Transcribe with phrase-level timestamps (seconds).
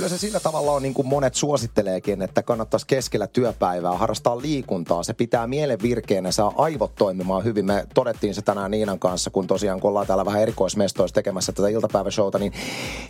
[0.00, 5.02] Kyllä se sillä tavalla on niin kuin monet suositteleekin, että kannattaisi keskellä työpäivää harrastaa liikuntaa.
[5.02, 7.66] Se pitää mielen virkeänä, saa aivot toimimaan hyvin.
[7.66, 11.68] Me todettiin se tänään Niinan kanssa, kun tosiaan kun ollaan täällä vähän erikoismestoissa tekemässä tätä
[11.68, 12.52] iltapäiväshowta, niin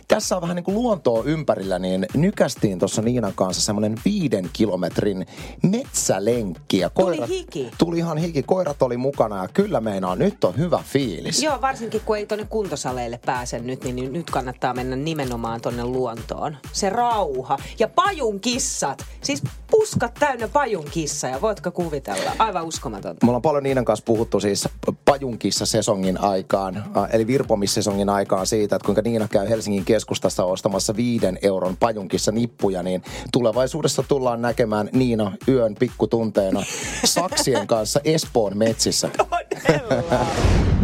[0.07, 5.25] tässä on vähän niin kuin luontoa ympärillä, niin nykästiin tuossa Niinan kanssa semmoinen viiden kilometrin
[5.63, 6.77] metsälenkki.
[6.77, 7.71] Ja Tuli hiki.
[7.77, 8.43] Tuli ihan hiki.
[8.43, 11.43] Koirat oli mukana ja kyllä meinaa, nyt on hyvä fiilis.
[11.43, 16.57] Joo, varsinkin kun ei tuonne kuntosaleille pääse nyt, niin nyt kannattaa mennä nimenomaan tonne luontoon.
[16.81, 17.57] Se rauha.
[17.79, 19.05] Ja pajun kissat.
[19.21, 22.31] Siis puskat täynnä pajun kissa ja voitko kuvitella?
[22.39, 23.25] Aivan uskomatonta.
[23.25, 24.69] Me ollaan paljon Niinan kanssa puhuttu siis
[25.05, 30.95] pajunkissa sesongin aikaan, äh, eli virpomissesongin aikaan siitä, että kuinka Niina käy Helsingin keskustassa ostamassa
[30.95, 36.63] viiden euron pajunkissa nippuja, niin tulevaisuudessa tullaan näkemään Niina yön pikkutunteena
[37.05, 39.09] saksien kanssa Espoon metsissä.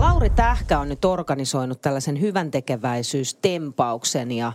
[0.00, 4.52] Lauri Tähkä on nyt organisoinut tällaisen hyvän tekeväisyystempauksen ja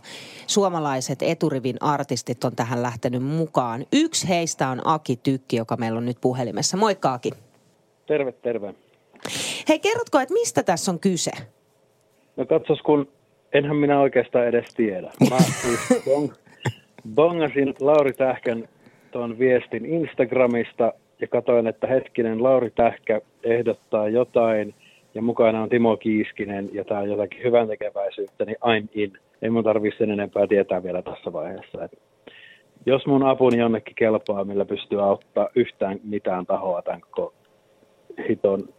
[0.47, 3.85] suomalaiset eturivin artistit on tähän lähtenyt mukaan.
[3.93, 6.77] Yksi heistä on Aki Tykki, joka meillä on nyt puhelimessa.
[6.77, 7.31] Moikka Aki.
[8.07, 8.75] Terve, terve.
[9.69, 11.31] Hei, kerrotko, että mistä tässä on kyse?
[12.37, 13.07] No katsos, kun
[13.53, 15.11] enhän minä oikeastaan edes tiedä.
[15.29, 16.33] Mä siis bong,
[17.15, 18.67] bongasin Lauri Tähkän
[19.11, 24.75] tuon viestin Instagramista ja katsoin, että hetkinen, Lauri Tähkä ehdottaa jotain
[25.15, 29.13] ja mukana on Timo Kiiskinen ja tämä on jotakin hyvän tekeväisyyttä, niin I'm in.
[29.41, 31.83] Ei mun tarvitse sen enempää tietää vielä tässä vaiheessa.
[31.83, 31.99] Et
[32.85, 37.33] jos mun apuni jonnekin kelpaa, millä pystyy auttaa yhtään mitään tahoa tämän koko
[38.29, 38.69] hiton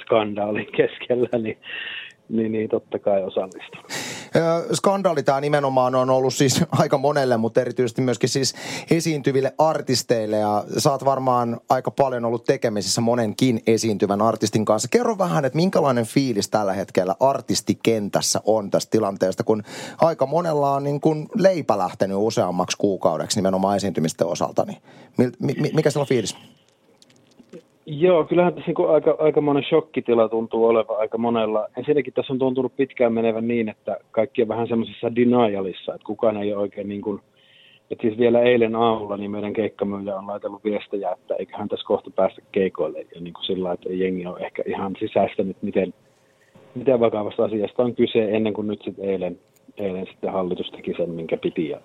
[0.00, 1.58] skandaalin keskellä, niin,
[2.28, 3.84] niin, niin totta kai osallistun.
[4.72, 8.54] Skandaali tämä nimenomaan on ollut siis aika monelle, mutta erityisesti myöskin siis
[8.90, 10.36] esiintyville artisteille.
[10.36, 14.88] Ja sä oot varmaan aika paljon ollut tekemisissä monenkin esiintyvän artistin kanssa.
[14.88, 19.62] Kerro vähän, että minkälainen fiilis tällä hetkellä artistikentässä on tästä tilanteesta, kun
[19.98, 24.64] aika monella on niin kuin leipä lähtenyt useammaksi kuukaudeksi nimenomaan esiintymisten osalta.
[24.64, 24.78] Niin
[25.18, 26.55] mi- mi- mikä se on fiilis?
[27.88, 31.68] Joo, kyllähän tässä niin aika, aika monen shokkitila tuntuu olevan aika monella.
[31.76, 36.36] Ensinnäkin tässä on tuntunut pitkään menevän niin, että kaikki on vähän semmoisessa denialissa, että kukaan
[36.36, 37.20] ei ole oikein niin kuin,
[37.90, 42.10] että siis vielä eilen aamulla niin meidän keikkamyyjä on laitellut viestejä, että eiköhän tässä kohta
[42.10, 42.98] päästä keikoille.
[43.14, 45.94] Ja niin kuin sillä että jengi on ehkä ihan sisäistänyt, miten,
[46.74, 49.38] miten vakavasta asiasta on kyse ennen kuin nyt sitten eilen,
[49.76, 51.68] eilen sitten hallitus teki sen, minkä piti.
[51.68, 51.80] Ja,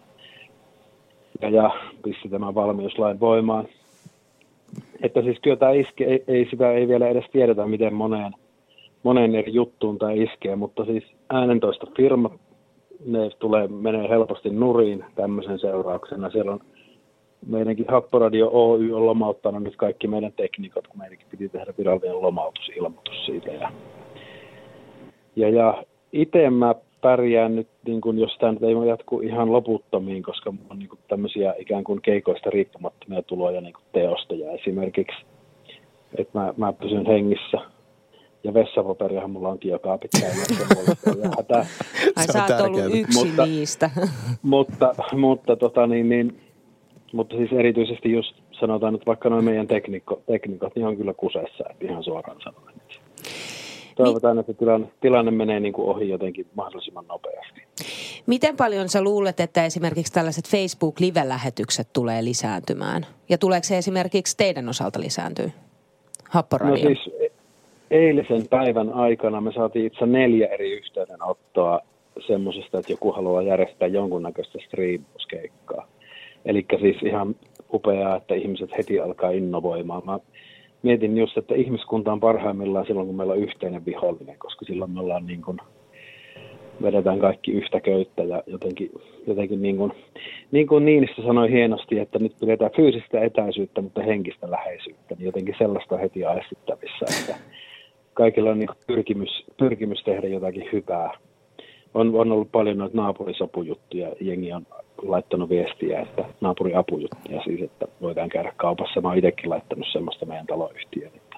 [1.41, 1.71] ja, ja
[2.03, 3.67] pisti tämän valmiuslain voimaan
[5.03, 8.33] että siis kyllä tämä iske, ei, ei, sitä ei vielä edes tiedetä, miten moneen,
[9.03, 12.33] moneen eri juttuun tämä iskee, mutta siis äänentoista firmat,
[13.05, 16.29] ne tulee, menee helposti nuriin tämmöisen seurauksena.
[16.29, 16.59] Siellä on
[17.47, 23.25] meidänkin Happoradio Oy on lomauttanut nyt kaikki meidän tekniikat, kun meidänkin piti tehdä virallinen lomautusilmoitus
[23.25, 23.51] siitä.
[23.51, 23.71] Ja,
[25.35, 30.23] ja, ja itse mä pärjään nyt, niin kun, jos tämä nyt ei jatku ihan loputtomiin,
[30.23, 35.25] koska on niin kuin tämmöisiä ikään kuin keikoista riippumattomia tuloja niin kuin teostoja esimerkiksi.
[36.17, 37.57] Että mä, mä pysyn hengissä.
[38.43, 40.29] Ja vessapaperiahan mulla onkin joka pitää
[41.37, 41.57] hätä.
[42.15, 43.89] Ai sä oot ollut yksi mutta, niistä.
[44.41, 46.41] mutta, mutta, tota, niin, niin,
[47.13, 51.63] mutta siis erityisesti just sanotaan, että vaikka noin meidän teknikko, teknikot, niin on kyllä kusessa,
[51.69, 52.75] että ihan suoraan sanoen
[54.03, 57.61] toivotaan, että tilanne, tilanne menee niin kuin ohi jotenkin mahdollisimman nopeasti.
[58.27, 63.05] Miten paljon sä luulet, että esimerkiksi tällaiset Facebook-live-lähetykset tulee lisääntymään?
[63.29, 65.49] Ja tuleeko se esimerkiksi teidän osalta lisääntyä?
[66.29, 66.89] Happoradio.
[66.89, 67.31] No siis e-
[67.91, 71.79] eilisen päivän aikana me saatiin itse neljä eri yhteydenottoa
[72.27, 75.87] semmoisesta, että joku haluaa järjestää jonkunnäköistä striimauskeikkaa.
[76.45, 77.35] Eli siis ihan
[77.73, 80.01] upeaa, että ihmiset heti alkaa innovoimaan.
[80.05, 80.19] Mä
[80.83, 84.99] mietin just, että ihmiskunta on parhaimmillaan silloin, kun meillä on yhteinen vihollinen, koska silloin me
[84.99, 85.57] ollaan niin kuin,
[86.81, 88.91] vedetään kaikki yhtä köyttä ja jotenkin,
[89.27, 89.91] jotenkin niin kuin,
[90.51, 95.55] niin kuin Niinistö sanoi hienosti, että nyt pidetään fyysistä etäisyyttä, mutta henkistä läheisyyttä, niin jotenkin
[95.57, 97.35] sellaista on heti aistittavissa, että
[98.13, 101.11] kaikilla on niin pyrkimys, pyrkimys tehdä jotakin hyvää.
[101.93, 104.67] On, on ollut paljon noita naapurisopujuttuja, jengi on
[105.01, 109.01] laittanut viestiä, että naapuri apujuttuja siis, että voidaan käydä kaupassa.
[109.01, 111.37] Mä oon itsekin laittanut semmoista meidän taloyhtiöön, että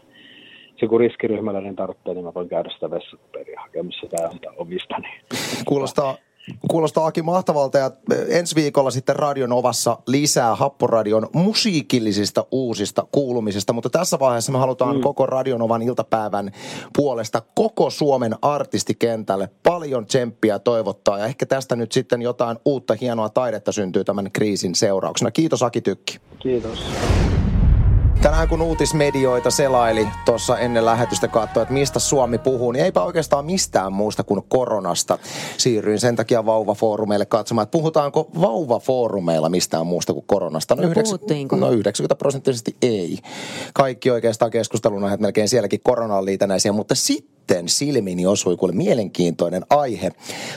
[0.79, 5.07] se kun riskiryhmäläinen tarvitsee, niin mä voin käydä sitä vessapaperia hakemassa tai antaa omistani.
[5.65, 6.15] Kuulostaa
[6.69, 7.91] Kuulostaa Aki mahtavalta ja
[8.29, 14.95] ensi viikolla sitten Radion Ovassa lisää Happoradion musiikillisista uusista kuulumisista, mutta tässä vaiheessa me halutaan
[14.95, 15.01] mm.
[15.01, 16.51] koko Radion Ovan iltapäivän
[16.95, 23.29] puolesta koko Suomen artistikentälle paljon tsemppiä toivottaa ja ehkä tästä nyt sitten jotain uutta hienoa
[23.29, 25.31] taidetta syntyy tämän kriisin seurauksena.
[25.31, 26.19] Kiitos Aki Tykki.
[26.39, 26.79] Kiitos.
[28.23, 33.45] Tänään kun uutismedioita selaili tuossa ennen lähetystä katsoa, että mistä Suomi puhuu, niin eipä oikeastaan
[33.45, 35.17] mistään muusta kuin koronasta.
[35.57, 40.75] Siirryin sen takia vauvafoorumeille katsomaan, että puhutaanko vauvafoorumeilla mistään muusta kuin koronasta.
[40.75, 41.55] No, no, puhuttiinko?
[41.55, 43.19] no 90 prosenttisesti ei.
[43.73, 49.63] Kaikki oikeastaan keskustelun aiheet melkein sielläkin koronaan liitännäisiä, mutta sitten sitten silmini osui kuule mielenkiintoinen
[49.69, 50.11] aihe.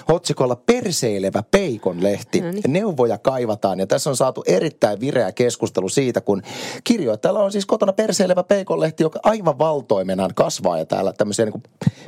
[0.09, 2.41] Otsikolla Perseilevä peikonlehti.
[2.41, 2.63] No niin.
[2.69, 6.43] Neuvoja kaivataan ja tässä on saatu erittäin vireä keskustelu siitä, kun
[6.85, 11.63] kirjoittajalla on siis kotona Perseilevä peikonlehti, joka aivan valtoimenaan kasvaa ja täällä tämmöisiä niin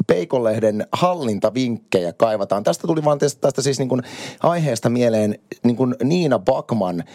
[0.07, 2.63] peikonlehden hallintavinkkejä kaivataan.
[2.63, 4.03] Tästä tuli vaan tästä, tästä siis niin kuin
[4.41, 7.05] aiheesta mieleen niin kuin Niina Bakman–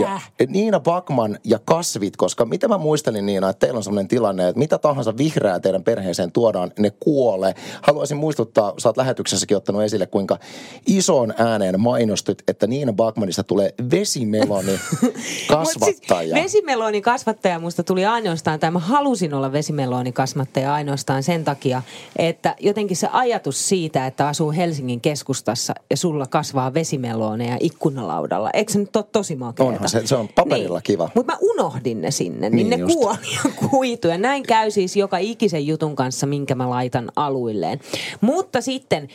[0.00, 4.48] ja, Niina Bakman ja kasvit, koska mitä mä muistelin Niina, että teillä on sellainen tilanne,
[4.48, 7.54] että mitä tahansa vihreää teidän perheeseen tuodaan, ne kuolee.
[7.82, 10.38] Haluaisin muistuttaa, sä oot lähetyksessäkin ottanut esille, kuinka
[10.86, 14.72] ison ääneen mainostut, että Niina Bakmanista tulee vesimeloni
[15.50, 16.20] kasvattaja.
[16.20, 21.82] siis vesimeloni kasvattaja musta tuli ainoastaan, tai mä halusin olla vesimeloni kasvattaja ainoastaan sen takia,
[22.16, 28.72] että jotenkin se ajatus siitä, että asuu Helsingin keskustassa ja sulla kasvaa vesimeloneja ikkunalaudalla, eikö
[28.72, 29.66] se nyt ole tosi makea?
[29.84, 30.82] Onhan se, se on paperilla niin.
[30.82, 31.10] kiva.
[31.14, 32.94] Mutta mä unohdin ne sinne, niin, niin ne just.
[32.94, 34.08] kuoli ja kuitu.
[34.08, 37.80] Ja näin käy siis joka ikisen jutun kanssa, minkä mä laitan aluilleen.
[38.20, 39.08] Mutta sitten,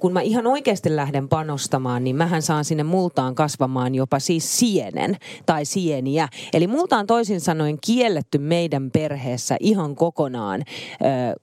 [0.00, 5.16] kun mä ihan oikeasti lähden panostamaan, niin mähän saan sinne multaan kasvamaan jopa siis sienen
[5.46, 6.28] tai sieniä.
[6.52, 10.62] Eli multaan toisin sanoen kielletty meidän perheessä ihan kokonaan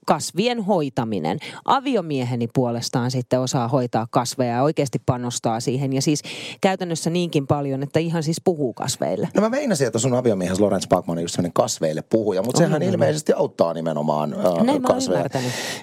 [0.06, 1.38] kasvien hoitaminen.
[1.64, 5.92] Aviomieheni puolestaan sitten osaa hoitaa kasveja ja oikeasti panostaa siihen.
[5.92, 6.22] Ja siis
[6.60, 9.28] käytännössä niinkin paljon, että ihan siis puhuu kasveille.
[9.34, 12.80] No mä meinasin, että sun aviomies Lorenz Bachman on just sellainen kasveille puhuja, mutta sehän
[12.80, 15.24] niin, ilmeisesti auttaa nimenomaan äh, Näin kasveja.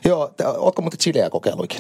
[0.06, 1.80] Joo, ootko muuten chileä kokeillut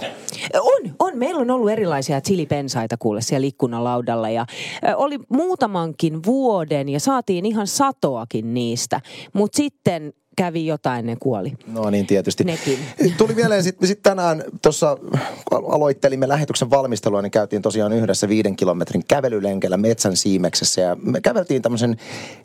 [0.53, 1.18] On, on.
[1.18, 4.45] Meillä on ollut erilaisia chilipensaita kuule siellä ikkunalaudalla ja
[4.88, 9.01] äh, oli muutamankin vuoden ja saatiin ihan satoakin niistä.
[9.33, 11.53] Mutta sitten kävi jotain, ne kuoli.
[11.67, 12.43] No niin, tietysti.
[12.43, 12.79] Nekin.
[13.17, 14.97] Tuli mieleen sitten sit tänään, tuossa
[15.51, 21.61] aloittelimme lähetyksen valmistelua, niin käytiin tosiaan yhdessä viiden kilometrin kävelylenkellä metsän siimeksessä ja me käveltiin
[21.61, 21.97] tämmöisen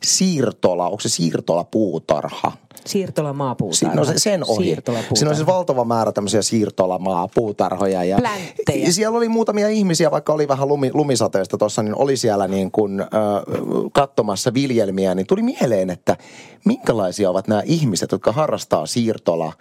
[0.03, 2.53] siirtola, onko se siirtola puutarha?
[2.85, 3.95] Siirtola maapuutarha.
[3.95, 4.77] No se, sen ohi.
[5.15, 8.05] Siinä on siis valtava määrä tämmöisiä siirtola maapuutarhoja.
[8.05, 8.93] Ja Plänttejä.
[8.93, 13.01] Siellä oli muutamia ihmisiä, vaikka oli vähän lumi, lumisateesta tuossa, niin oli siellä niin kuin
[13.01, 13.09] äh,
[13.93, 16.17] katsomassa viljelmiä, niin tuli mieleen, että
[16.65, 17.76] minkälaisia ovat nämä ihmiset,
[18.13, 19.53] jotka harrastaa siirtola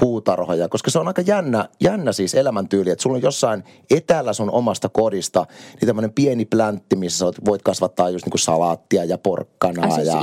[0.00, 4.50] puutarhoja, koska se on aika jännä, jännä siis elämäntyyli, että sulla on jossain etäällä sun
[4.50, 5.46] omasta kodista
[5.80, 9.84] niin tämmöinen pieni pläntti, missä voit kasvattaa just niin kuin salaattia ja porkkanaa.
[9.84, 10.18] Ai, siis ja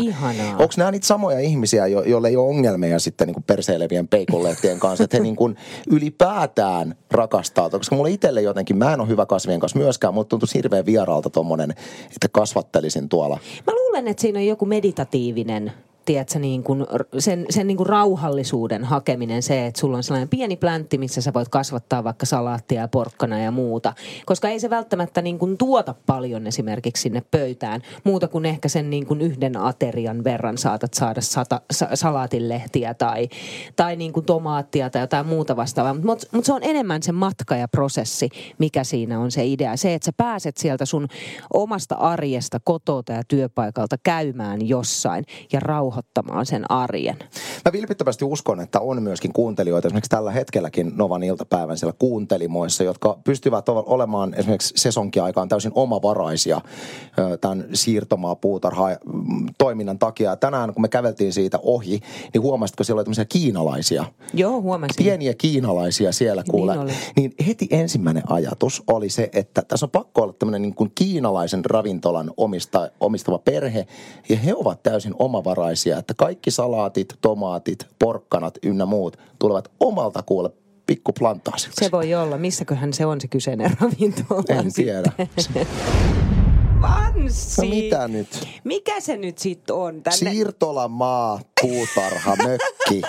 [0.52, 4.80] Onko nämä niitä samoja ihmisiä, jo, joille ei ole ongelmia sitten niin kuin perseilevien peikonlehtien
[4.80, 5.56] kanssa, että he niin kuin
[5.92, 10.50] ylipäätään rakastaa, koska mulle itselle jotenkin, mä en ole hyvä kasvien kanssa myöskään, mutta tuntuu
[10.54, 11.72] hirveän vieraalta tommonen,
[12.06, 13.40] että kasvattelisin tuolla.
[13.68, 15.72] Mä luulen, että siinä on joku meditatiivinen
[16.08, 16.86] tiedätkö, niin kuin,
[17.20, 21.34] sen, sen niin kuin rauhallisuuden hakeminen, se, että sulla on sellainen pieni pläntti, missä sä
[21.34, 23.94] voit kasvattaa vaikka salaattia ja porkkana ja muuta.
[24.26, 28.90] Koska ei se välttämättä niin kuin tuota paljon esimerkiksi sinne pöytään, muuta kuin ehkä sen
[28.90, 33.30] niin kuin yhden aterian verran saatat saada sata, sa, salaatinlehtiä tai,
[33.76, 35.94] tai niin kuin tomaattia tai jotain muuta vastaavaa.
[35.94, 39.78] Mutta mut se on enemmän se matka ja prosessi, mikä siinä on se idea.
[39.78, 41.08] Se, että sä pääset sieltä sun
[41.54, 47.18] omasta arjesta, kotota ja työpaikalta käymään jossain ja rauha rauhoittamaan sen arjen.
[47.66, 53.18] Mä vilpittömästi uskon, että on myöskin kuuntelijoita esimerkiksi tällä hetkelläkin Novan iltapäivän siellä kuuntelimoissa, jotka
[53.24, 56.62] pystyvät olemaan esimerkiksi sesonkiaikaan täysin omavaraisia
[57.42, 58.88] tämän siirtomaa puutarha
[59.58, 60.36] toiminnan takia.
[60.36, 62.00] Tänään kun me käveltiin siitä ohi,
[62.34, 64.06] niin huomasitko siellä oli tämmöisiä kiinalaisia?
[64.34, 65.04] Joo, huomasin.
[65.04, 66.76] Pieniä kiinalaisia siellä kuule.
[66.76, 70.92] Niin, niin heti ensimmäinen ajatus oli se, että tässä on pakko olla tämmöinen niin kuin
[70.96, 73.88] kiinalaisen ravintolan omista, omistava perhe,
[74.30, 80.24] ja he ovat täysin omavaraisia asia, että kaikki salaatit, tomaatit, porkkanat ynnä muut tulevat omalta
[80.24, 80.50] kuule
[80.86, 81.86] pikkuplantaasiksi.
[81.86, 82.38] Se voi olla.
[82.38, 85.12] Missäköhän se on se kyseinen ravintola En tiedä.
[86.82, 87.62] Vanssi.
[87.62, 88.48] No mitä nyt?
[88.64, 90.04] Mikä se nyt sitten on?
[90.04, 90.32] Tänne...
[90.32, 93.02] Siirtolamaa, puutarha, mökki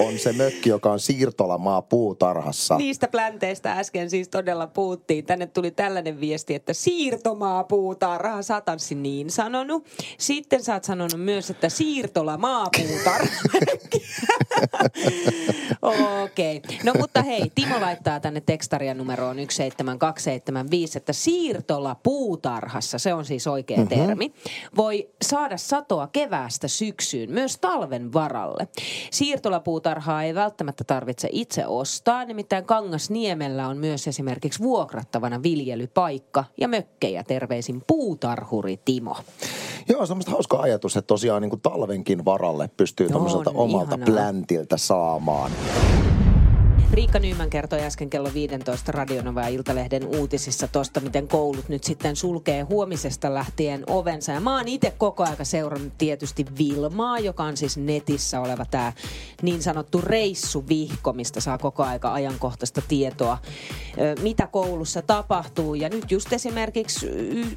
[0.00, 2.76] on se mökki, joka on siirtolamaa puutarhassa.
[2.76, 5.26] Niistä plänteistä äsken siis todella puhuttiin.
[5.26, 8.42] Tänne tuli tällainen viesti, että siirtomaa puutarha.
[8.42, 8.62] Sä
[8.94, 9.86] niin sanonut.
[10.18, 13.28] Sitten sä oot sanonut myös, että siirtolamaa puutarha.
[15.82, 16.56] Okei.
[16.56, 16.76] Okay.
[16.84, 23.46] No mutta hei, Timo laittaa tänne tekstarian numeroon 17275, että siirtola puutarhassa, se on siis
[23.46, 24.06] oikea mm-hmm.
[24.06, 24.32] termi,
[24.76, 28.68] voi saada satoa keväästä syksyyn, myös talven varalle.
[29.82, 37.24] Siirtolapuutarhaa ei välttämättä tarvitse itse ostaa, nimittäin Kangasniemellä on myös esimerkiksi vuokrattavana viljelypaikka ja mökkejä.
[37.24, 39.16] Terveisin puutarhuri Timo.
[39.88, 44.06] Joo, semmoista hauska ajatus, että tosiaan niin kuin talvenkin varalle pystyy tämmöiseltä omalta ihanaa.
[44.06, 45.50] pläntiltä saamaan.
[47.12, 52.16] Riikka Nyymän kertoi äsken kello 15 Radionova ja Iltalehden uutisissa tosta, miten koulut nyt sitten
[52.16, 54.32] sulkee huomisesta lähtien ovensa.
[54.32, 58.92] Ja mä oon itse koko aika seurannut tietysti Vilmaa, joka on siis netissä oleva tämä
[59.42, 63.38] niin sanottu reissuvihko, mistä saa koko aika ajankohtaista tietoa,
[64.22, 65.74] mitä koulussa tapahtuu.
[65.74, 67.06] Ja nyt just esimerkiksi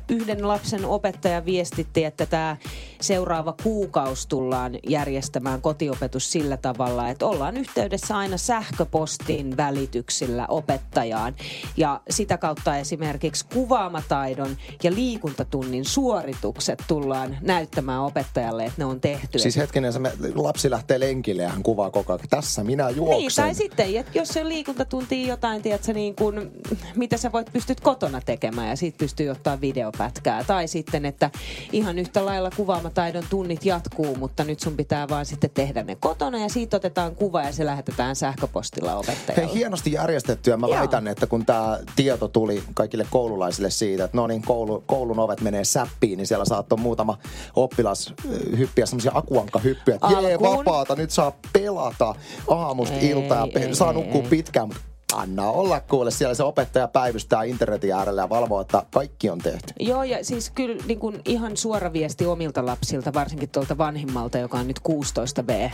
[0.09, 2.57] yhden lapsen opettaja viestitti, että tämä
[3.01, 11.35] seuraava kuukausi tullaan järjestämään kotiopetus sillä tavalla, että ollaan yhteydessä aina sähköpostiin välityksillä opettajaan.
[11.77, 19.39] Ja sitä kautta esimerkiksi kuvaamataidon ja liikuntatunnin suoritukset tullaan näyttämään opettajalle, että ne on tehty.
[19.39, 19.99] Siis hetkinen, se
[20.35, 23.17] lapsi lähtee lenkille ja hän kuvaa koko ajan, tässä minä juoksen.
[23.17, 26.51] Niin, tai sitten, että jos se liikuntatunti jotain, tiedätkö, niin kuin,
[26.95, 30.43] mitä sä voit pystyt kotona tekemään ja siitä pystyy ottaa videopätkää.
[30.43, 31.31] Tai sitten, että
[31.71, 36.37] ihan yhtä lailla kuvaamataidon tunnit jatkuu, mutta nyt sun pitää vaan sitten tehdä ne kotona
[36.37, 39.34] ja siitä otetaan kuva ja se lähetetään sähköpostilla opettajalle.
[39.37, 40.57] Hei, hienosti järjestettyä.
[40.57, 40.77] Mä Joo.
[40.79, 45.41] väitän, että kun tämä tieto tuli kaikille koululaisille siitä, että no niin, koulu, koulun ovet
[45.41, 47.17] menee säppiin, niin siellä saattoi muutama
[47.55, 52.15] oppilas ö, hyppiä semmoisia akuankkahyppyjä, että jee, vapaata, nyt saa pelata
[52.47, 54.27] aamusta Ei, iltaan, ei, saa ei, nukkua ei.
[54.27, 56.11] pitkään, mutta anna olla kuule.
[56.11, 59.73] Siellä se opettaja päivystää internetin äärellä ja valvoo, että kaikki on tehty.
[59.79, 64.57] Joo, ja siis kyllä niin kuin ihan suora viesti omilta lapsilta, varsinkin tuolta vanhimmalta, joka
[64.57, 65.71] on nyt 16B,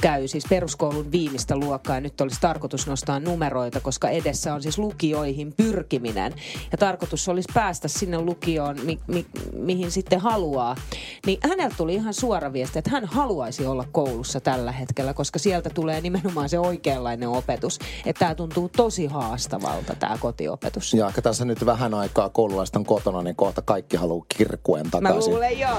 [0.00, 1.96] käy siis peruskoulun viimeistä luokkaa.
[1.96, 6.34] Ja nyt olisi tarkoitus nostaa numeroita, koska edessä on siis lukioihin pyrkiminen.
[6.72, 10.76] Ja tarkoitus olisi päästä sinne lukioon, mi- mi- mihin sitten haluaa.
[11.26, 15.70] Niin häneltä tuli ihan suora viesti, että hän haluaisi olla koulussa tällä hetkellä, koska sieltä
[15.70, 17.78] tulee nimenomaan se oikeanlainen opetus.
[18.06, 20.94] Että tämä tuntuu tosi haastavalta, tämä kotiopetus.
[20.94, 24.90] Ja ehkä tässä nyt vähän aikaa koululaiset on kotona, niin kohta kaikki haluaa kirkkuen Mä
[24.90, 25.32] takaisin.
[25.32, 25.76] luulen joo.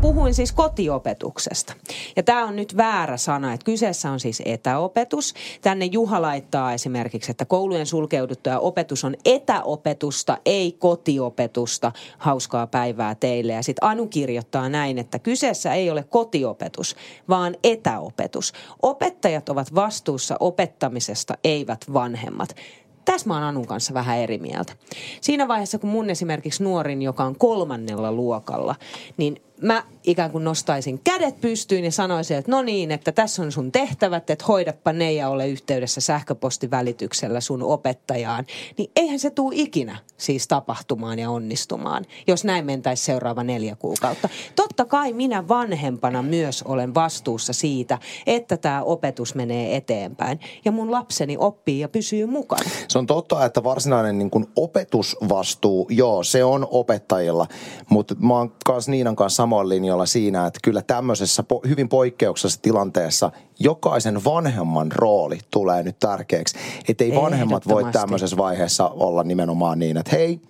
[0.00, 1.74] Puhuin siis kotiopetuksesta.
[2.16, 5.34] Ja tämä on nyt väärä sana, että kyseessä on siis etäopetus.
[5.60, 11.92] Tänne Juha laittaa esimerkiksi, että koulujen sulkeuduttua opetus on etäopetusta, ei kotiopetusta.
[12.18, 13.52] Hauskaa päivää teille.
[13.52, 16.96] Ja sitten Anu kirjoittaa näin, että kyseessä ei ole kotiopetus,
[17.28, 18.52] vaan etäopetus.
[18.82, 22.56] Opettajat ovat vastuussa opettamisesta, eivät vanhemmat.
[23.04, 24.72] Tässä mä oon Anun kanssa vähän eri mieltä.
[25.20, 28.74] Siinä vaiheessa, kun mun esimerkiksi nuorin, joka on kolmannella luokalla,
[29.16, 33.52] niin mä ikään kuin nostaisin kädet pystyyn ja sanoisin, että no niin, että tässä on
[33.52, 38.46] sun tehtävät, että hoidappa ne ja ole yhteydessä sähköpostivälityksellä sun opettajaan.
[38.78, 44.28] Niin eihän se tuu ikinä siis tapahtumaan ja onnistumaan, jos näin mentäisi seuraava neljä kuukautta.
[44.56, 50.90] Totta kai minä vanhempana myös olen vastuussa siitä, että tämä opetus menee eteenpäin ja mun
[50.90, 52.70] lapseni oppii ja pysyy mukana.
[52.88, 57.46] Se on totta, että varsinainen niin kuin opetusvastuu, joo, se on opettajilla,
[57.90, 62.62] mutta mä oon kanssa Niinan kanssa samoin linjalla siinä, että kyllä tämmöisessä po- hyvin poikkeuksellisessa
[62.62, 66.56] tilanteessa jokaisen vanhemman rooli tulee nyt tärkeäksi.
[66.88, 70.40] Että ei vanhemmat voi tämmöisessä vaiheessa olla nimenomaan niin, että hei,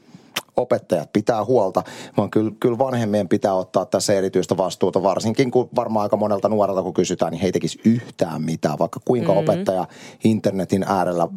[0.56, 1.82] opettajat pitää huolta,
[2.16, 6.82] vaan kyllä, kyllä vanhemmien pitää ottaa tässä erityistä vastuuta, varsinkin kun varmaan aika monelta nuorelta
[6.82, 9.48] kun kysytään, niin he ei tekisi yhtään mitään, vaikka kuinka mm-hmm.
[9.48, 9.86] opettaja
[10.24, 11.28] internetin äärellä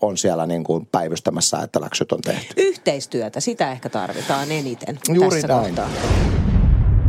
[0.00, 2.54] on siellä niin kuin päivystämässä, että läksyt on tehty.
[2.56, 5.74] Yhteistyötä, sitä ehkä tarvitaan eniten Juuri tässä näin.
[5.74, 6.55] kohtaa.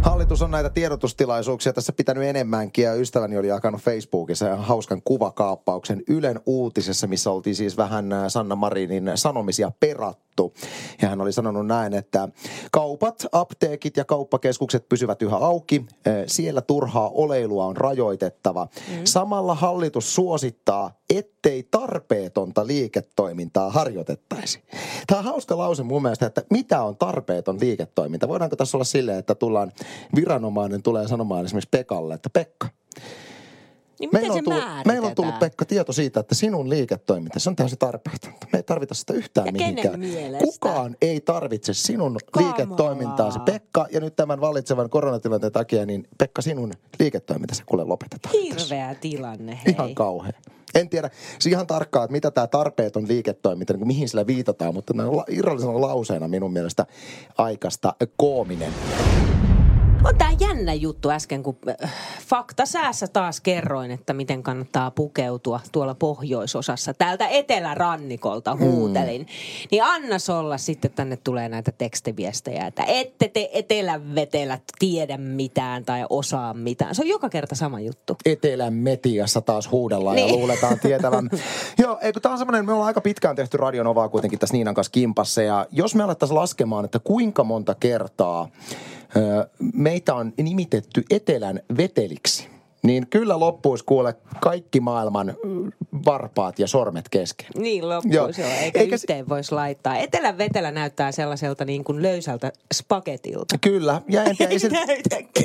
[0.07, 6.39] Hallitus on näitä tiedotustilaisuuksia tässä pitänyt enemmänkin ja ystäväni oli jakanut Facebookissa hauskan kuvakaappauksen Ylen
[6.45, 10.53] uutisessa, missä oltiin siis vähän äh, Sanna Marinin sanomisia perattu.
[11.01, 12.29] Ja hän oli sanonut näin, että
[12.71, 15.85] kaupat, apteekit ja kauppakeskukset pysyvät yhä auki.
[16.07, 18.67] Äh, Siellä turhaa oleilua on rajoitettava.
[19.03, 24.63] Samalla hallitus suosittaa, ettei tarpeetonta liiketoimintaa harjoitettaisi.
[25.07, 28.27] Tämä on hauska lause mun mielestä, että mitä on tarpeeton liiketoiminta?
[28.27, 29.71] Voidaanko tässä olla silleen, että tullaan,
[30.15, 32.67] viranomainen tulee sanomaan esimerkiksi Pekalle, että Pekka,
[33.99, 34.87] Niin meillä se on, tullut, määritetään?
[34.93, 38.47] meillä on tullut Pekka tieto siitä, että sinun liiketoiminta, se on täysin tarpeetonta.
[38.53, 40.01] Me ei tarvita sitä yhtään Ja mihinkään.
[40.43, 42.57] Kukaan ei tarvitse sinun Kamalaa.
[42.57, 43.39] liiketoimintaasi.
[43.39, 48.35] Pekka, ja nyt tämän vallitsevan koronatilanteen takia, niin Pekka, sinun liiketoimintasi kuule lopetetaan.
[48.49, 48.75] tässä.
[48.75, 49.73] Hirveä tilanne, hei.
[49.73, 50.33] Ihan kauhea.
[50.75, 54.93] En tiedä siis ihan tarkkaan, että mitä tämä tarpeeton liiketoiminta, niin mihin sillä viitataan, mutta
[55.29, 56.85] irrallisena lauseena minun mielestä
[57.37, 58.73] aikasta koominen.
[60.07, 61.93] On tää jännä juttu äsken, kun äh,
[62.27, 66.93] fakta säässä taas kerroin, että miten kannattaa pukeutua tuolla pohjoisosassa.
[66.93, 69.21] Täältä etelärannikolta huutelin.
[69.21, 69.27] Mm.
[69.71, 76.05] Niin anna olla sitten tänne tulee näitä tekstiviestejä, että ette te etelävetelät tiedä mitään tai
[76.09, 76.95] osaa mitään.
[76.95, 78.15] Se on joka kerta sama juttu.
[78.25, 80.27] Etelän metiassa taas huudellaan niin.
[80.27, 81.29] ja luuletaan tietävän.
[81.77, 84.91] Joo, eikö tämä on semmoinen, me ollaan aika pitkään tehty Radionovaa kuitenkin tässä Niinan kanssa
[84.91, 88.49] kimpassa ja jos me alettaisiin laskemaan, että kuinka monta kertaa
[89.73, 92.49] meitä on nimitetty etelän veteliksi
[92.83, 95.33] niin kyllä loppuisi kuule kaikki maailman
[96.05, 97.47] varpaat ja sormet kesken.
[97.55, 98.49] Niin loppuisi joo.
[98.61, 99.97] eikä, eikä yhteen voisi laittaa.
[99.97, 103.57] Etelän vetelä näyttää sellaiselta niin kuin löysältä spagetilta.
[103.61, 104.69] Kyllä, ja en tiedä, ei, se,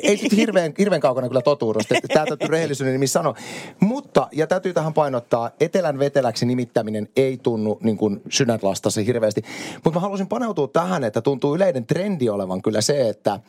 [0.03, 1.95] ei se hirveän, hirveän kaukana kyllä totuudesta.
[2.15, 3.35] Tämä täytyy rehellisyyden nimissä sanoa.
[3.81, 9.43] Mutta, ja täytyy tähän painottaa, etelän veteläksi nimittäminen ei tunnu niin kuin sydänlastassa hirveästi.
[9.75, 13.41] Mutta mä haluaisin paneutua tähän, että tuntuu yleinen trendi olevan kyllä se, että–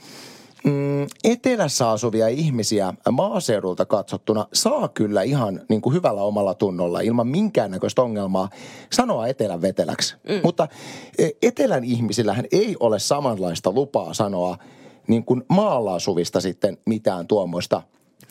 [0.64, 7.28] mm, etelässä asuvia ihmisiä maaseudulta katsottuna saa kyllä ihan niin kuin hyvällä omalla tunnolla ilman
[7.28, 8.50] minkäännäköistä ongelmaa
[8.92, 10.16] sanoa etelän veteläksi.
[10.30, 10.40] Mm.
[10.44, 10.68] Mutta
[11.18, 14.58] e, etelän ihmisillähän ei ole samanlaista lupaa sanoa
[15.08, 17.82] niin kuin maalla asuvista sitten mitään tuommoista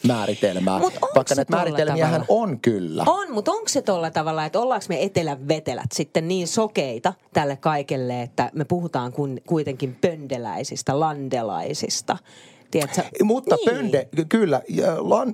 [0.07, 0.79] määritelmää.
[0.79, 3.05] Mut Vaikka näitä määritelmiähän on kyllä.
[3.07, 7.57] On, mutta onko se tuolla tavalla, että ollaanko me etelän vetelät sitten niin sokeita tälle
[7.57, 9.13] kaikelle, että me puhutaan
[9.47, 12.19] kuitenkin pöndeläisistä, landelaisista–
[12.73, 13.03] Tiedätkö?
[13.25, 13.71] Mutta niin.
[13.71, 14.63] pönde, kyllä,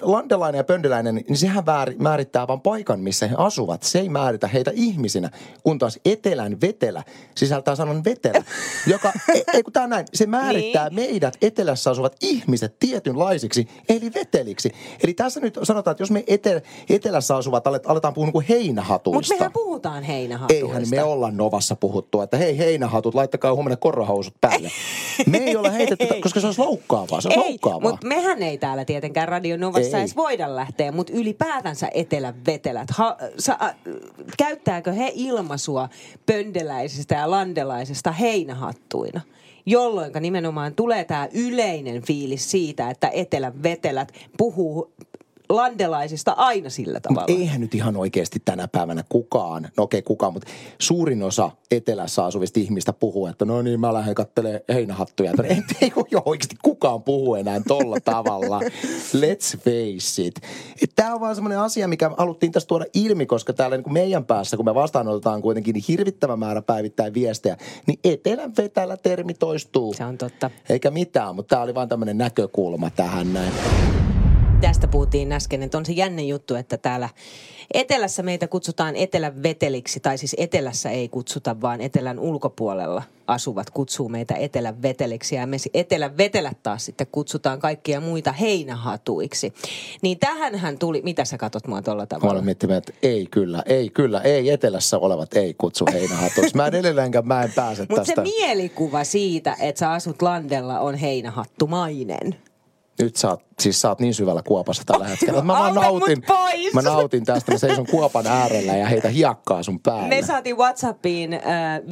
[0.02, 1.64] landelainen ja pöndeläinen, niin sehän
[1.98, 3.82] määrittää vain paikan, missä he asuvat.
[3.82, 5.30] Se ei määritä heitä ihmisinä,
[5.62, 7.02] kun taas etelän vetelä
[7.34, 8.44] sisältää sanan vetelä,
[8.92, 10.94] joka, ei, ei kun tämä näin, se määrittää niin.
[10.94, 14.72] meidät etelässä asuvat ihmiset tietynlaisiksi, eli veteliksi.
[15.04, 19.34] Eli tässä nyt sanotaan, että jos me etelä, etelässä asuvat aletaan puhua niin heinähatuista.
[19.34, 20.66] Mutta mehän puhutaan heinähatuista.
[20.66, 24.70] Eihän me olla Novassa puhuttu, että hei heinähatut, laittakaa huomenna korrohousut päälle.
[25.26, 28.84] me ei olla heitetty, koska se olisi loukkaavaa se on ei, mutta mehän ei täällä
[28.84, 30.02] tietenkään Radio Novassa ei.
[30.02, 32.90] edes voida lähteä, mutta ylipäätänsä etelän vetelät.
[32.90, 33.74] Ha, sa, äh,
[34.38, 35.88] käyttääkö he ilmaisua
[36.26, 39.20] pöndeläisistä ja landelaisesta heinähattuina?
[39.70, 44.92] jolloin nimenomaan tulee tämä yleinen fiilis siitä, että etelän vetelät puhuu
[45.48, 47.26] landelaisista aina sillä tavalla.
[47.28, 51.50] Mut eihän nyt ihan oikeasti tänä päivänä kukaan, no okei okay, kukaan, mutta suurin osa
[51.70, 55.32] etelässä asuvista ihmistä puhuu, että no niin mä lähden kattelemaan heinähattuja.
[55.44, 58.60] Ei, ei ole oikeasti kukaan puhu enää tolla tavalla.
[59.14, 60.34] Let's face it.
[60.96, 64.24] Tämä on vaan semmoinen asia, mikä haluttiin tässä tuoda ilmi, koska täällä niin kuin meidän
[64.24, 69.94] päässä, kun me vastaanotetaan kuitenkin niin hirvittävä määrä päivittäin viestejä, niin etelän vetällä termi toistuu.
[69.94, 70.50] Se on totta.
[70.68, 73.52] Eikä mitään, mutta tämä oli vaan tämmöinen näkökulma tähän näin
[74.60, 77.08] tästä puhuttiin äsken, että on se jänne juttu, että täällä
[77.74, 84.08] etelässä meitä kutsutaan etelän veteliksi, tai siis etelässä ei kutsuta, vaan etelän ulkopuolella asuvat kutsuu
[84.08, 89.52] meitä etelän veteliksi, ja me etelän vetelät taas sitten kutsutaan kaikkia muita heinähatuiksi.
[90.02, 92.34] Niin tähänhän tuli, mitä sä katot mua tuolla tavalla?
[92.34, 96.56] Mä olen että ei kyllä, ei kyllä, ei etelässä olevat ei kutsu heinähatuiksi.
[96.56, 98.20] Mä en edelleenkään, mä en pääse Mut tästä.
[98.20, 102.36] Mutta se mielikuva siitä, että sä asut landella on heinähattumainen.
[102.98, 105.42] Nyt sä oot, siis sä oot niin syvällä kuopassa tällä hetkellä.
[105.42, 106.22] Mä vaan nautin,
[106.74, 107.52] mä nautin tästä.
[107.52, 110.08] Mä seison kuopan äärellä ja heitä hiakkaa sun päälle.
[110.08, 111.40] Me saatiin Whatsappiin äh,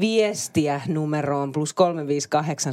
[0.00, 2.72] viestiä numeroon plus 358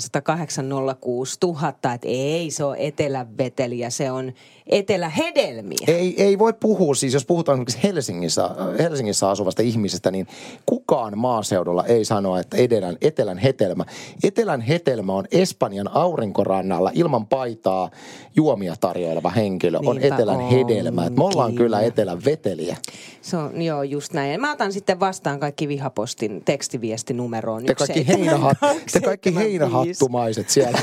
[1.93, 4.33] että ei se on eteläveteliä, se on
[4.67, 5.85] etelähedelmiä.
[5.87, 10.27] Ei, ei voi puhua, siis jos puhutaan esimerkiksi Helsingissä, Helsingissä asuvasta ihmisestä, niin
[10.65, 13.85] kukaan maaseudulla ei sano, että etelän, etelän hetelmä.
[14.23, 17.89] Etelän hetelmä on Espanjan aurinkorannalla ilman paitaa
[18.35, 19.79] juomia tarjoileva henkilö.
[19.79, 20.67] Niinpä on etelän onkin.
[20.67, 21.05] hedelmä.
[21.05, 22.77] Et me ollaan kyllä etelän veteliä.
[23.21, 24.41] Se on, joo, just näin.
[24.41, 27.65] Mä otan sitten vastaan kaikki vihapostin tekstiviestinumeroon.
[27.65, 28.57] Te kaikki, heinähat,
[28.91, 30.79] te kaikki heinähattumaiset siellä.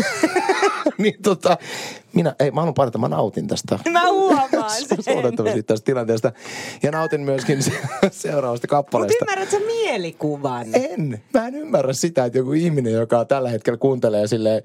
[0.98, 1.58] niin tota,
[2.14, 3.78] minä, ei, mä haluan painata, mä nautin tästä.
[3.90, 4.70] Mä huomaan
[5.00, 5.64] sen.
[5.66, 6.32] tästä tilanteesta.
[6.82, 7.58] Ja nautin myöskin
[8.10, 9.24] seuraavasta kappaleesta.
[9.24, 10.66] Mutta ymmärrätkö mielikuvan?
[10.74, 11.22] En.
[11.34, 14.62] Mä en ymmärrä sitä, että joku ihminen, joka tällä hetkellä kuuntelee sille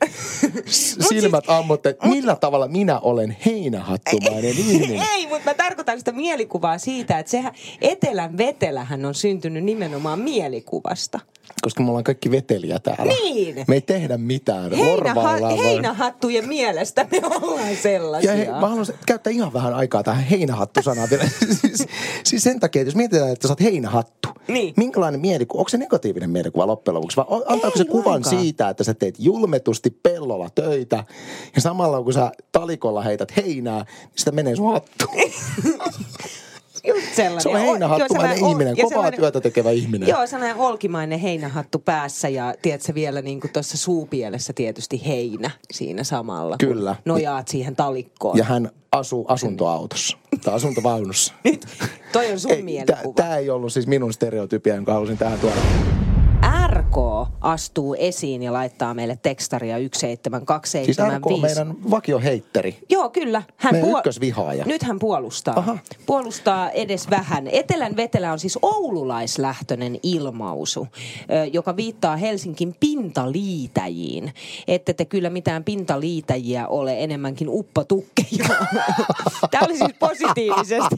[1.10, 5.08] silmät siis, ammutte, että millä tavalla minä olen heinähattumainen ihminen.
[5.14, 11.20] Ei, mutta mä tarkoitan sitä mielikuvaa siitä, että sehän etelän vetelähän on syntynyt nimenomaan mielikuvasta
[11.62, 13.14] koska me ollaan kaikki veteliä täällä.
[13.24, 13.66] Niin.
[13.68, 14.72] Me ei tehdä mitään.
[14.72, 18.32] Heinäha- heinähattujen mielestä me ollaan sellaisia.
[18.32, 21.24] Ja he, mä haluan käyttää ihan vähän aikaa tähän heinähattu-sanaan vielä.
[21.62, 21.88] siis,
[22.24, 24.74] siis sen takia, että jos mietitään, että sä oot heinähattu, niin.
[24.78, 27.18] minkälainen mielikuva, onko se negatiivinen mielikuva loppujen lopuksi?
[27.18, 28.40] Vai antaako ei, se kuvan lainkaan.
[28.42, 31.04] siitä, että sä teet julmetusti pellolla töitä
[31.56, 35.06] ja samalla kun sä talikolla heität heinää, niin sitä menee sun hattu.
[36.88, 37.42] Just sellainen.
[37.42, 40.10] Se on heinähattumainen o, ihminen, kovaa työtä tekevä ihminen.
[40.10, 46.04] Joo, sellainen olkimainen heinähattu päässä ja tiedätkö vielä niin kuin tuossa suupielessä tietysti heinä siinä
[46.04, 46.56] samalla.
[46.60, 46.96] Kyllä.
[47.06, 48.38] Nojaat siihen talikkoon.
[48.38, 51.34] Ja hän asuu asuntoautossa tai asuntovaunussa.
[52.14, 53.14] Toi on sun ei, mielikuva.
[53.16, 55.62] Tämä ei ollut siis minun stereotypia, jonka halusin tähän tuoda.
[56.96, 61.02] RK astuu esiin ja laittaa meille tekstaria Siis 17275.
[61.18, 62.78] RK on meidän vakioheitteri.
[62.90, 63.44] Joo, kyllä.
[63.56, 64.66] Hän Meidän ykkösvihaaja.
[64.66, 65.60] Nyt hän puolustaa.
[65.60, 65.78] Aha.
[66.06, 67.48] Puolustaa edes vähän.
[67.48, 70.88] Etelän vetelä on siis oululaislähtöinen ilmausu,
[71.54, 74.34] joka viittaa Helsinkin pintaliitäjiin.
[74.68, 78.46] Ette te kyllä mitään pintaliitäjiä ole, enemmänkin uppotukkeja.
[79.52, 80.96] Tämä oli siis positiivisesti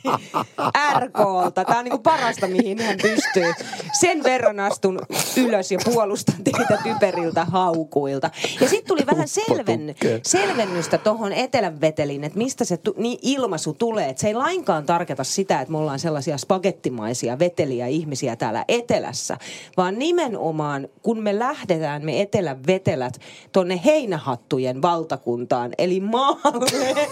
[0.99, 1.65] RKlta.
[1.65, 3.53] Tämä on niin parasta, mihin hän pystyy.
[3.99, 4.99] Sen verran astun
[5.37, 8.29] ylös ja puolustan teitä typeriltä haukuilta.
[8.61, 10.19] Ja sitten tuli vähän selven, Uppotukkeja.
[10.23, 14.09] selvennystä tuohon etelän veteliin, että mistä se tu, niin ilmaisu tulee.
[14.09, 19.37] Että se ei lainkaan tarkoita sitä, että me ollaan sellaisia spagettimaisia veteliä ihmisiä täällä etelässä,
[19.77, 23.19] vaan nimenomaan kun me lähdetään me etelän vetelät
[23.51, 26.95] tonne heinähattujen valtakuntaan, eli maalle.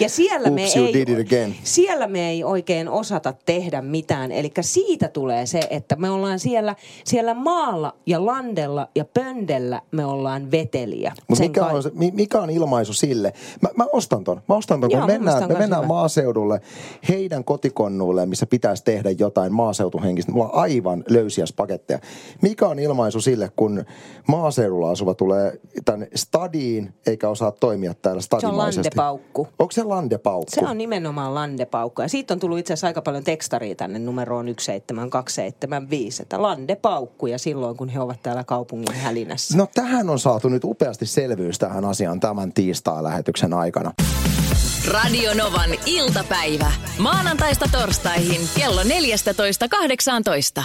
[0.00, 4.32] Ja siellä me, Oops, you ei, siellä me ei oikein osata tehdä mitään.
[4.32, 7.75] Eli siitä tulee se, että me ollaan siellä, siellä maalla
[8.06, 11.12] ja landella ja pöndellä me ollaan veteliä.
[11.16, 13.32] Mutta Sen mikä, kai- on se- mi- mikä on ilmaisu sille?
[13.62, 14.42] Mä, mä ostan ton.
[14.48, 15.88] Mä ostan ton, kun Joo, me mennään, on me mennään hyvä.
[15.94, 16.60] maaseudulle
[17.08, 20.32] heidän kotikonnuille, missä pitäisi tehdä jotain maaseutuhenkistä.
[20.32, 21.98] Mulla on aivan löysiä spagetteja.
[22.42, 23.84] Mikä on ilmaisu sille, kun
[24.28, 28.76] maaseudulla asuva tulee tänne stadiin, eikä osaa toimia täällä stadimaisesti?
[28.98, 29.48] landepaukku.
[29.58, 30.50] Onko se landepaukku?
[30.54, 32.02] Se on nimenomaan landepaukku.
[32.02, 37.38] Ja siitä on tullut itse asiassa aika paljon tekstaria tänne numeroon 17275, että landepaukku ja
[37.66, 39.58] silloin kun he ovat täällä kaupungin hälinässä.
[39.58, 43.92] No tähän on saatu nyt upeasti selvyys tähän asiaan tämän tiistai-lähetyksen aikana.
[44.88, 46.72] Radio Novan iltapäivä.
[46.98, 50.64] Maanantaista torstaihin kello 14.18.